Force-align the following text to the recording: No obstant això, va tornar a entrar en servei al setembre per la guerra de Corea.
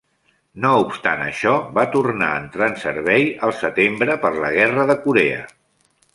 No 0.63 0.69
obstant 0.85 1.19
això, 1.25 1.53
va 1.75 1.83
tornar 1.97 2.31
a 2.31 2.39
entrar 2.45 2.71
en 2.73 2.81
servei 2.85 3.27
al 3.49 3.55
setembre 3.61 4.17
per 4.25 4.35
la 4.39 4.53
guerra 4.59 4.89
de 4.95 4.99
Corea. 5.07 5.47